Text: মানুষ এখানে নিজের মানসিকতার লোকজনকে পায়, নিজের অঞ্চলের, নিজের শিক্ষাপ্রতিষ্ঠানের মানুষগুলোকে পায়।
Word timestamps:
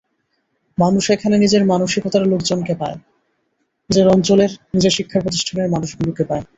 মানুষ 0.77 1.03
এখানে 1.11 1.35
নিজের 1.37 1.63
মানসিকতার 1.65 2.23
লোকজনকে 2.27 2.73
পায়, 2.75 2.97
নিজের 3.89 4.07
অঞ্চলের, 4.07 4.51
নিজের 4.73 4.93
শিক্ষাপ্রতিষ্ঠানের 4.97 5.67
মানুষগুলোকে 5.69 6.23
পায়। 6.23 6.43